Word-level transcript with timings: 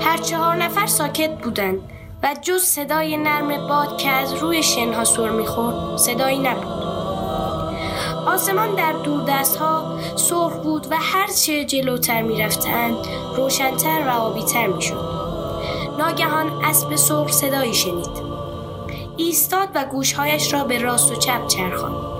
هر 0.00 0.16
چهار 0.16 0.56
نفر 0.56 0.86
ساکت 0.86 1.38
بودند 1.38 1.78
و 2.22 2.34
جز 2.42 2.62
صدای 2.62 3.16
نرم 3.16 3.68
باد 3.68 3.98
که 3.98 4.10
از 4.10 4.34
روی 4.34 4.62
شنها 4.62 5.04
سر 5.04 5.28
می‌خورد 5.28 5.96
صدایی 5.96 6.38
نبود 6.38 6.86
آسمان 8.26 8.74
در 8.74 8.92
دوردست 8.92 9.56
ها 9.56 9.98
سرخ 10.16 10.52
بود 10.52 10.86
و 10.90 10.96
هرچه 11.00 11.64
جلوتر 11.64 12.22
می 12.22 12.42
رفتند 12.42 12.96
روشنتر 13.36 14.08
و 14.08 14.10
آبیتر 14.10 14.66
می 14.66 14.82
شد. 14.82 15.08
ناگهان 15.98 16.64
اسب 16.64 16.96
سرخ 16.96 17.32
صدایی 17.32 17.74
شنید. 17.74 18.26
ایستاد 19.16 19.68
و 19.74 19.84
گوشهایش 19.84 20.52
را 20.52 20.64
به 20.64 20.78
راست 20.78 21.12
و 21.12 21.14
چپ 21.14 21.46
چرخاند. 21.46 22.16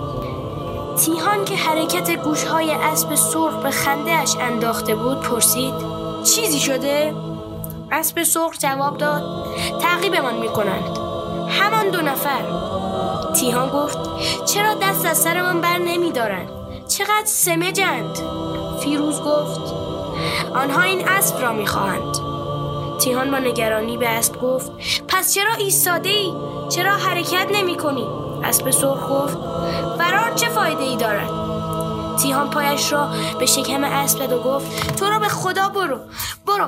تیهان 0.97 1.45
که 1.45 1.57
حرکت 1.57 2.11
گوشهای 2.11 2.71
اسب 2.71 3.15
سرخ 3.15 3.55
به 3.55 3.71
خندهاش 3.71 4.37
انداخته 4.37 4.95
بود 4.95 5.21
پرسید 5.21 5.75
چیزی 6.25 6.61
شده؟ 6.61 7.15
اسب 7.93 8.23
سرخ 8.23 8.59
جواب 8.59 8.99
داد 8.99 9.47
تعقیبمان 9.81 10.35
می‌کنند 10.35 10.99
همان 11.49 11.91
دو 11.91 12.01
نفر 12.01 12.43
تیهان 13.33 13.69
گفت 13.69 13.99
چرا 14.45 14.75
دست 14.75 15.07
از 15.07 15.19
سرمان 15.19 15.61
بر 15.61 15.79
نمی 15.79 16.13
دارند؟ 16.13 16.49
چقدر 16.89 17.25
سمجند؟ 17.25 18.19
فیروز 18.81 19.21
گفت 19.21 19.61
آنها 20.55 20.83
این 20.83 21.09
اسب 21.09 21.43
را 21.43 21.53
می‌خواهند. 21.53 22.17
تیهان 23.01 23.31
با 23.31 23.39
نگرانی 23.39 23.97
به 23.97 24.09
اسب 24.09 24.41
گفت 24.41 24.73
پس 25.09 25.35
چرا 25.35 25.55
ایستاده 25.59 26.09
ای؟ 26.09 26.33
چرا 26.69 26.97
حرکت 26.97 27.47
نمی 27.55 27.77
کنی؟ 27.77 28.07
اسب 28.45 28.71
سرخ 28.71 29.11
گفت 29.11 29.39
فرار 29.99 30.35
چه 30.35 30.49
فایده 30.49 30.83
ای 30.83 30.97
دارد؟ 30.97 31.46
تیهان 32.17 32.51
پایش 32.51 32.93
را 32.93 33.09
به 33.39 33.47
شکم 33.47 33.85
اسب 33.85 34.33
و 34.33 34.39
گفت 34.39 34.97
تو 34.97 35.07
را 35.07 35.19
به 35.19 35.29
خدا 35.29 35.69
برو. 35.69 35.99
برو. 36.47 36.67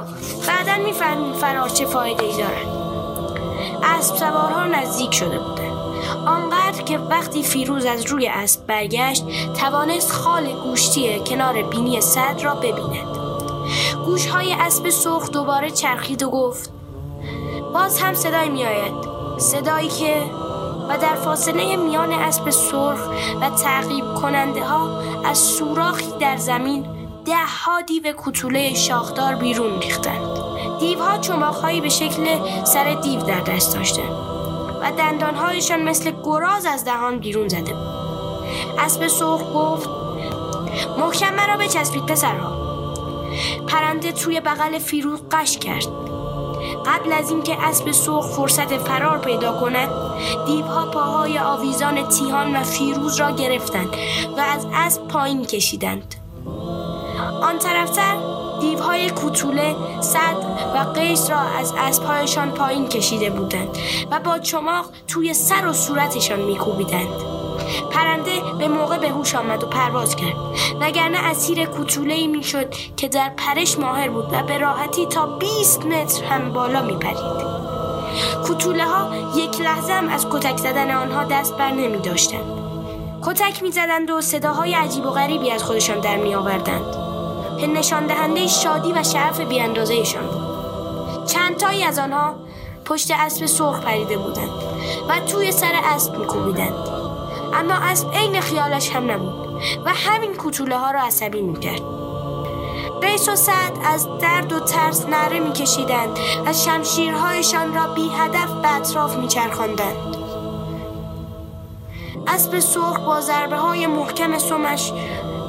بعدا 0.49 0.85
می‌فهمی 0.85 1.35
فرار 1.41 1.69
چه 1.69 1.87
فایده 1.87 2.25
ای 2.25 2.37
دارد 2.37 2.79
اسب 3.85 4.17
سوارها 4.17 4.67
نزدیک 4.67 5.15
شده 5.15 5.39
بودند 5.39 5.79
آنقدر 6.27 6.83
که 6.83 6.99
وقتی 6.99 7.43
فیروز 7.43 7.85
از 7.85 8.07
روی 8.07 8.29
اسب 8.29 8.67
برگشت 8.67 9.25
توانست 9.61 10.13
خال 10.13 10.53
گوشتی 10.53 11.21
کنار 11.21 11.63
بینی 11.63 12.01
صد 12.01 12.41
را 12.43 12.55
ببیند. 12.55 13.19
گوشهای 14.05 14.53
اسب 14.53 14.91
سرخ 14.91 15.31
دوباره 15.31 15.71
چرخید 15.71 16.23
و 16.23 16.31
گفت 16.31 16.71
باز 17.75 18.01
هم 18.01 18.15
صدای 18.15 18.49
می 18.49 18.65
آید 18.65 18.95
صدایی 19.39 19.89
که 19.89 20.23
و 20.89 20.99
در 20.99 21.15
فاصله 21.15 21.77
میان 21.77 22.13
اسب 22.13 22.51
سرخ 22.51 23.09
و 23.41 23.51
تعقیب 23.51 24.15
کننده 24.15 24.65
ها 24.65 24.98
از 25.25 25.39
سوراخی 25.39 26.13
در 26.21 26.37
زمین 26.37 26.87
ده 27.25 27.47
ها 27.65 27.81
دیو 27.81 28.13
کوتوله 28.13 28.75
شاخدار 28.75 29.35
بیرون 29.35 29.81
ریختند. 29.81 30.39
دیوها 30.81 31.19
چماخهایی 31.19 31.81
به 31.81 31.89
شکل 31.89 32.25
سر 32.65 32.95
دیو 32.95 33.21
در 33.21 33.41
دست 33.41 33.75
داشتند 33.77 34.13
و 34.83 34.93
دندانهایشان 34.99 35.83
مثل 35.83 36.13
گراز 36.25 36.67
از 36.67 36.85
دهان 36.85 37.19
بیرون 37.19 37.49
زده 37.49 37.75
بود. 37.75 37.99
اسب 38.79 39.07
سرخ 39.07 39.41
گفت 39.55 39.89
محکم 40.99 41.35
مرا 41.35 41.57
بچسبید 41.57 42.07
پسرها. 42.07 42.59
پرنده 43.67 44.13
توی 44.13 44.41
بغل 44.41 44.79
فیروز 44.79 45.21
قش 45.31 45.59
کرد. 45.59 46.09
قبل 46.87 47.13
از 47.13 47.31
اینکه 47.31 47.57
اسب 47.63 47.93
سرخ 47.93 48.27
فرصت 48.27 48.77
فرار 48.77 49.19
پیدا 49.19 49.61
کند 49.61 49.89
دیوها 50.47 50.87
پاهای 50.87 51.39
آویزان 51.39 52.09
تیهان 52.09 52.57
و 52.57 52.63
فیروز 52.63 53.21
را 53.21 53.31
گرفتند 53.31 53.89
و 54.37 54.41
از 54.89 55.01
پایین 55.01 55.45
کشیدند. 55.45 56.15
آن 57.43 57.59
طرفتر 57.59 58.17
دیوهای 58.61 59.11
کوتوله 59.11 59.77
صد 60.01 60.37
و 60.75 60.79
قیس 60.79 61.31
را 61.31 61.39
از 61.39 61.75
اسبهایشان 61.79 62.51
پایین 62.51 62.89
کشیده 62.89 63.31
بودند 63.31 63.79
و 64.11 64.21
با 64.21 64.39
چماق 64.39 64.87
توی 65.09 65.35
سر 65.35 65.67
و 65.67 65.73
صورتشان 65.73 66.41
میکوبیدند. 66.41 67.09
پرنده 67.91 68.41
به 68.59 68.69
موقع 68.69 68.99
به 68.99 69.09
هوش 69.09 69.35
آمد 69.35 69.65
و 69.65 69.67
پرواز 69.67 70.17
کرد. 70.17 70.37
وگرنه 70.81 71.19
اسیر 71.19 71.65
کوتوله 71.65 72.15
ای 72.15 72.27
می‌شد 72.27 72.75
که 72.97 73.09
در 73.09 73.33
پرش 73.37 73.79
ماهر 73.79 74.09
بود 74.09 74.33
و 74.33 74.43
به 74.43 74.59
راحتی 74.59 75.07
تا 75.07 75.27
20 75.27 75.87
متر 75.87 76.25
هم 76.25 76.53
بالا 76.53 76.83
میپرید. 76.83 77.59
کوتوله 78.47 78.85
ها 78.85 79.17
یک 79.37 79.61
لحظه 79.61 79.93
هم 79.93 80.09
از 80.09 80.27
کتک 80.31 80.57
زدن 80.57 80.91
آنها 80.91 81.25
دست 81.25 81.57
بر 81.57 81.71
نمی 81.71 81.99
داشتند. 81.99 82.68
کتک 83.23 83.63
می 83.63 83.71
زدند 83.71 84.11
و 84.11 84.21
صداهای 84.21 84.75
عجیب 84.75 85.07
و 85.07 85.11
غریبی 85.11 85.51
از 85.51 85.65
خودشان 85.65 86.01
در 86.01 86.17
می 86.17 86.35
آوردند. 86.35 87.09
که 87.61 87.67
نشان 87.67 88.07
دهنده 88.07 88.47
شادی 88.47 88.93
و 88.93 89.03
شرف 89.03 89.41
بیاندازهشان 89.41 90.27
بود. 90.27 91.27
چندتایی 91.27 91.85
از 91.85 91.99
آنها 91.99 92.35
پشت 92.85 93.11
اسب 93.11 93.47
سرخ 93.47 93.81
پریده 93.81 94.19
بودند 94.19 94.51
و 95.09 95.21
توی 95.21 95.53
سر 95.53 95.73
اسب 95.85 96.19
میکوبیدند. 96.19 96.89
اما 97.55 97.75
اسب 97.75 98.11
عین 98.15 98.41
خیالش 98.41 98.91
هم 98.91 99.11
نبود 99.11 99.63
و 99.85 99.91
همین 99.95 100.35
کوتوله 100.35 100.79
ها 100.79 100.91
را 100.91 101.01
عصبی 101.01 101.43
می‌کرد. 101.43 101.83
قیس 103.01 103.29
و 103.29 103.37
سعد 103.37 103.73
از 103.85 104.09
درد 104.21 104.53
و 104.53 104.61
ترس 104.61 105.07
نره 105.07 105.41
میکشیدند 105.41 106.19
و 106.47 106.53
شمشیرهایشان 106.53 107.75
را 107.75 107.87
بی 107.87 108.09
هدف 108.09 108.53
به 108.53 108.77
اطراف 108.77 109.17
میچرخاندند. 109.17 110.18
اسب 112.39 112.59
سرخ 112.59 112.99
با 112.99 113.21
ضربه 113.21 113.57
های 113.57 113.87
محکم 113.87 114.39
سمش 114.39 114.93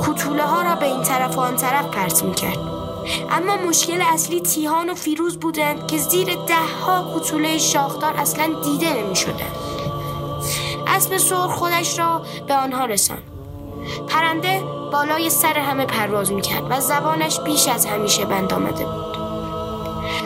کوتوله 0.02 0.44
ها 0.44 0.62
را 0.62 0.76
به 0.76 0.86
این 0.86 1.04
طرف 1.04 1.38
و 1.38 1.42
آن 1.42 1.56
طرف 1.56 1.86
پرت 1.86 2.24
می 2.24 2.34
کرد. 2.34 2.58
اما 3.30 3.56
مشکل 3.56 4.02
اصلی 4.14 4.42
تیهان 4.42 4.90
و 4.90 4.96
فیروز 4.96 5.38
بودند 5.40 5.88
که 5.88 5.98
زیر 5.98 6.28
ده 6.48 6.56
ها 6.86 7.14
کوتوله 7.14 7.58
شاخدار 7.58 8.14
اصلا 8.18 8.54
دیده 8.64 8.94
نمی 8.94 9.16
شدند. 9.16 9.56
اسب 10.88 11.18
سرخ 11.18 11.52
خودش 11.52 12.00
را 12.00 12.22
به 12.48 12.54
آنها 12.54 12.86
رساند. 12.86 13.24
پرنده 14.08 14.64
بالای 14.92 15.30
سر 15.30 15.60
همه 15.60 15.86
پرواز 15.86 16.32
می 16.32 16.42
کرد 16.42 16.68
و 16.70 16.80
زبانش 16.80 17.40
بیش 17.40 17.68
از 17.68 17.86
همیشه 17.86 18.26
بند 18.26 18.54
آمده 18.54 18.86
بود. 18.86 19.18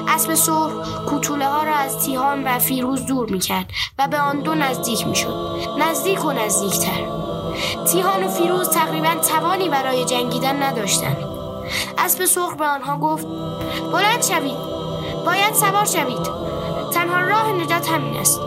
اسب 0.08 0.34
سرخ 0.34 1.06
کوتوله 1.06 1.48
ها 1.48 1.64
را 1.64 1.76
از 1.76 2.06
تیهان 2.06 2.44
و 2.44 2.60
فیروز 2.60 3.06
دور 3.06 3.30
می 3.30 3.40
کرد 3.40 3.72
و 4.00 4.08
به 4.08 4.20
آن 4.20 4.40
دو 4.40 4.56
نزدیک 4.56 5.08
می 5.08 5.16
شد. 5.16 5.53
نزدیک 5.90 6.26
و 6.26 6.32
نزدیکتر. 6.32 7.06
تیهان 7.92 8.24
و 8.24 8.28
فیروز 8.28 8.70
تقریبا 8.70 9.16
توانی 9.30 9.70
برای 9.70 10.06
جنگیدن 10.06 10.64
نداشتند 10.64 11.18
اسب 11.98 12.26
سرخ 12.26 12.54
به 12.54 12.66
آنها 12.66 12.98
گفت 12.98 13.28
بلند 13.92 14.24
شوید. 14.24 14.58
باید 15.26 15.54
سوار 15.54 15.86
شوید. 15.86 16.28
تنها 16.94 17.22
راه 17.22 17.52
نجات 17.52 17.90
همین 17.90 18.18
است. 18.18 18.40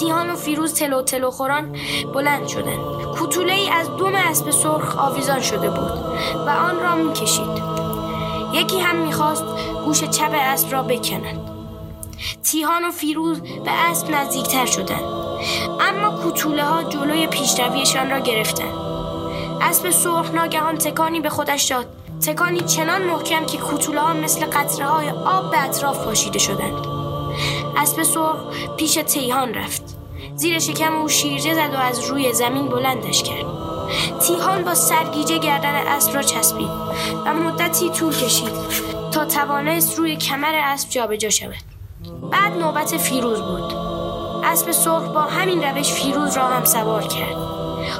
تیهان 0.00 0.30
و 0.30 0.36
فیروز 0.36 0.74
تلو 0.74 1.02
تلو 1.02 1.30
خوران 1.30 1.76
بلند 2.14 2.48
شدند. 2.48 2.80
کوتوله 3.18 3.52
ای 3.52 3.68
از 3.68 3.96
دوم 3.96 4.14
اسب 4.14 4.50
سرخ 4.50 4.98
آویزان 4.98 5.40
شده 5.40 5.70
بود 5.70 5.92
و 6.46 6.50
آن 6.50 6.80
را 6.80 6.94
می‌کشید. 6.94 7.62
یکی 8.52 8.80
هم 8.80 8.96
می‌خواست 8.96 9.44
گوش 9.84 10.04
چپ 10.04 10.30
اسب 10.34 10.72
را 10.72 10.82
بکنند 10.82 11.50
تیهان 12.42 12.84
و 12.84 12.90
فیروز 12.90 13.40
به 13.40 13.70
اسب 13.70 14.10
نزدیکتر 14.10 14.66
شدند. 14.66 15.19
اما 15.90 16.10
کوتوله 16.10 16.64
ها 16.64 16.82
جلوی 16.82 17.26
پیشرویشان 17.26 18.10
را 18.10 18.18
گرفتند 18.18 18.74
اسب 19.60 19.90
سرخ 19.90 20.30
ناگهان 20.30 20.78
تکانی 20.78 21.20
به 21.20 21.30
خودش 21.30 21.64
داد. 21.64 21.86
تکانی 22.26 22.60
چنان 22.60 23.02
محکم 23.02 23.46
که 23.46 23.58
کوتوله 23.58 24.00
ها 24.00 24.12
مثل 24.12 24.46
قطره 24.46 24.86
های 24.86 25.10
آب 25.10 25.50
به 25.50 25.64
اطراف 25.64 26.04
پاشیده 26.04 26.38
شدند. 26.38 26.86
اسب 27.76 28.02
سرخ 28.02 28.36
پیش 28.76 28.94
تیهان 28.94 29.54
رفت. 29.54 29.82
زیر 30.34 30.58
شکم 30.58 30.96
او 30.96 31.08
شیرجه 31.08 31.54
زد 31.54 31.74
و 31.74 31.78
از 31.78 32.04
روی 32.04 32.32
زمین 32.32 32.68
بلندش 32.68 33.22
کرد. 33.22 33.46
تیهان 34.26 34.64
با 34.64 34.74
سرگیجه 34.74 35.38
گردن 35.38 35.74
اسب 35.74 36.14
را 36.14 36.22
چسبید 36.22 36.70
و 37.26 37.34
مدتی 37.34 37.90
طول 37.90 38.12
کشید 38.12 38.52
تا 39.12 39.24
توانست 39.24 39.98
روی 39.98 40.16
کمر 40.16 40.54
اسب 40.54 40.90
جابجا 40.90 41.30
شود. 41.30 41.54
بعد 42.32 42.52
نوبت 42.52 42.96
فیروز 42.96 43.42
بود. 43.42 43.89
اسب 44.44 44.70
سرخ 44.70 45.02
با 45.02 45.20
همین 45.20 45.62
روش 45.62 45.92
فیروز 45.92 46.36
را 46.36 46.46
هم 46.46 46.64
سوار 46.64 47.02
کرد. 47.02 47.36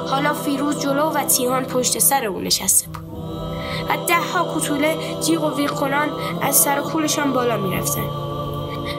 حالا 0.09 0.33
فیروز 0.33 0.79
جلو 0.79 1.09
و 1.09 1.23
تیهان 1.23 1.65
پشت 1.65 1.99
سر 1.99 2.25
او 2.25 2.39
نشسته 2.39 2.87
بود. 2.87 3.01
و 3.89 4.05
ده 4.07 4.15
ها 4.33 4.43
کوتوله 4.43 4.97
جیغ 5.21 5.43
و 5.43 5.49
از 6.41 6.55
سر 6.55 6.79
و 6.79 6.83
کولشان 6.83 7.33
بالا 7.33 7.57
می‌رفتند. 7.57 8.09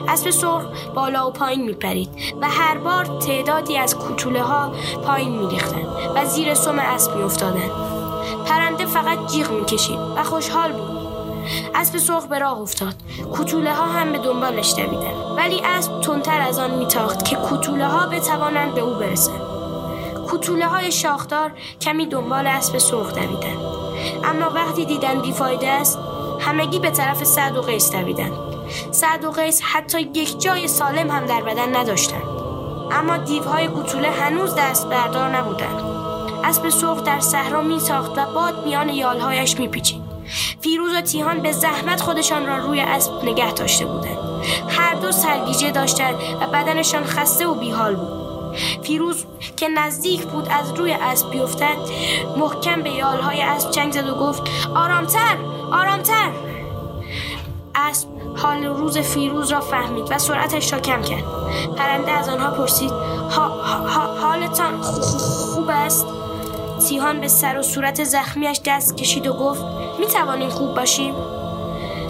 اسب 0.07 0.29
سرخ 0.29 0.63
بالا 0.95 1.27
و 1.27 1.31
پایین 1.31 1.65
میپرید 1.65 2.09
و 2.41 2.49
هر 2.49 2.77
بار 2.77 3.05
تعدادی 3.05 3.77
از 3.77 3.97
کوتوله 3.97 4.41
ها 4.41 4.71
پایین 5.05 5.37
میریختند 5.37 5.87
و 6.15 6.25
زیر 6.25 6.53
سم 6.53 6.79
اسب 6.79 7.15
میافتادند 7.15 7.71
پرنده 8.45 8.85
فقط 8.85 9.27
جیغ 9.27 9.51
می‌کشید 9.51 9.99
و 10.15 10.23
خوشحال 10.23 10.71
بود. 10.71 11.02
اسب 11.75 11.97
سرخ 11.97 12.25
به 12.25 12.39
راه 12.39 12.59
افتاد. 12.59 12.95
کوتوله 13.33 13.73
ها 13.73 13.85
هم 13.85 14.11
به 14.11 14.17
دنبالش 14.17 14.73
دویدند 14.73 15.37
ولی 15.37 15.61
اسب 15.65 16.01
تندتر 16.01 16.41
از 16.41 16.59
آن 16.59 16.71
میتاخت 16.71 17.25
که 17.25 17.35
کوتوله 17.35 17.87
ها 17.87 18.07
بتوانند 18.07 18.73
به 18.75 18.81
او 18.81 18.93
برسند. 18.93 19.41
کوتوله 20.27 20.67
های 20.67 20.91
شاخدار 20.91 21.51
کمی 21.81 22.05
دنبال 22.05 22.47
اسب 22.47 22.77
سرخ 22.77 23.13
دویدند. 23.13 23.57
اما 24.23 24.49
وقتی 24.49 24.85
دیدن 24.85 25.21
بیفایده 25.21 25.69
است 25.69 25.99
همگی 26.39 26.79
به 26.79 26.89
طرف 26.89 27.23
سعد 27.23 27.57
و 27.57 27.61
قیس 27.61 27.91
دویدند. 27.91 28.33
سعد 28.91 29.25
و 29.25 29.31
قیس 29.31 29.61
حتی 29.61 30.01
یک 30.01 30.41
جای 30.41 30.67
سالم 30.67 31.11
هم 31.11 31.25
در 31.25 31.41
بدن 31.41 31.75
نداشتند. 31.75 32.23
اما 32.91 33.17
دیوهای 33.17 33.67
کوتوله 33.67 34.09
هنوز 34.09 34.55
دست 34.55 34.89
بردار 34.89 35.29
نبودند. 35.29 35.83
اسب 36.43 36.69
سرخ 36.69 37.03
در 37.03 37.19
صحرا 37.19 37.61
میتاخت 37.61 38.17
و 38.17 38.25
باد 38.33 38.65
میان 38.65 38.89
یالهایش 38.89 39.59
میپیچید. 39.59 40.02
فیروز 40.61 40.93
و 40.95 41.01
تیهان 41.01 41.39
به 41.39 41.51
زحمت 41.51 42.01
خودشان 42.01 42.45
را 42.45 42.57
روی 42.57 42.79
اسب 42.79 43.23
نگه 43.23 43.53
داشته 43.53 43.85
بودند. 43.85 44.17
هر 44.69 44.95
دو 44.95 45.11
سرگیجه 45.11 45.71
داشتند 45.71 46.15
و 46.41 46.47
بدنشان 46.47 47.03
خسته 47.03 47.47
و 47.47 47.53
بیحال 47.55 47.95
بود. 47.95 48.23
فیروز 48.83 49.25
که 49.57 49.67
نزدیک 49.69 50.21
بود 50.21 50.47
از 50.51 50.73
روی 50.73 50.93
اسب 50.93 51.31
بیفتد 51.31 51.77
محکم 52.37 52.81
به 52.81 52.89
یالهای 52.89 53.41
اسب 53.41 53.71
چنگ 53.71 53.91
زد 53.91 54.09
و 54.09 54.15
گفت 54.15 54.41
آرامتر 54.75 55.37
آرامتر. 55.71 56.29
اسب 57.75 58.07
حال 58.35 58.65
روز 58.65 58.97
فیروز 58.97 59.51
را 59.51 59.59
فهمید 59.59 60.05
و 60.09 60.19
سرعتش 60.19 60.73
را 60.73 60.79
کم 60.79 61.01
کرد. 61.01 61.23
پرنده 61.77 62.11
از 62.11 62.29
آنها 62.29 62.51
پرسید 62.51 62.91
ها، 62.91 63.47
ها، 63.63 64.27
حالتان 64.27 64.81
خوب 64.81 65.69
است؟ 65.69 66.05
سیهان 66.79 67.21
به 67.21 67.27
سر 67.27 67.57
و 67.57 67.61
صورت 67.61 68.03
زخمیش 68.03 68.61
دست 68.65 68.97
کشید 68.97 69.27
و 69.27 69.33
گفت 69.33 69.61
می 69.99 70.05
توانیم 70.05 70.49
خوب 70.49 70.75
باشیم 70.75 71.13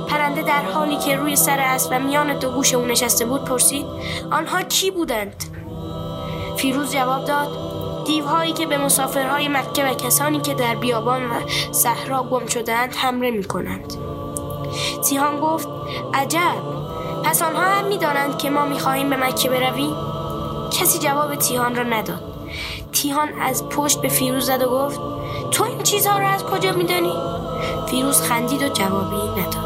پرنده 0.08 0.42
در 0.42 0.64
حالی 0.64 0.98
که 0.98 1.16
روی 1.16 1.36
سر 1.36 1.60
اسب 1.60 1.92
و 1.92 2.00
میان 2.00 2.40
دو 2.40 2.50
گوش 2.50 2.74
او 2.74 2.86
نشسته 2.86 3.26
بود 3.26 3.46
پرسید 3.46 3.86
آنها 4.32 4.62
کی 4.62 4.92
بودند؟ 4.92 5.44
فیروز 6.58 6.92
جواب 6.92 7.26
داد 7.26 7.48
دیوهایی 8.06 8.54
که 8.54 8.66
به 8.66 8.78
مسافرهای 8.78 9.48
مکه 9.48 9.86
و 9.86 9.94
کسانی 9.94 10.42
که 10.42 10.54
در 10.54 10.76
بیابان 10.76 11.24
و 11.24 11.34
صحرا 11.72 12.24
گم 12.24 12.46
شدند 12.46 12.96
حمله 12.96 13.32
می 13.32 13.44
کنند 13.44 13.94
سیهان 15.02 15.40
گفت 15.40 15.68
عجب! 16.14 16.84
پس 17.24 17.42
آنها 17.42 17.64
هم 17.64 17.86
می‌دانند 17.86 18.38
که 18.38 18.50
ما 18.50 18.66
می‌خواهیم 18.66 19.10
به 19.10 19.16
مکه 19.16 19.50
برویم؟ 19.50 19.96
کسی 20.72 21.00
جواب 21.00 21.36
تیهان 21.36 21.76
را 21.76 21.84
نداد. 21.84 22.24
تیهان 22.92 23.30
از 23.42 23.70
پشت 23.70 24.02
به 24.02 24.08
فیروز 24.08 24.46
زد 24.46 24.62
و 24.62 24.70
گفت 24.70 25.00
تو 25.52 25.64
این 25.64 25.84
چیزها 25.84 26.20
را 26.20 26.30
از 26.30 26.44
کجا 26.44 26.72
میدانی؟ 26.72 27.14
فیروز 27.94 28.22
خندید 28.22 28.62
و 28.62 28.70
جوابی 28.70 29.42
نداد. 29.42 29.63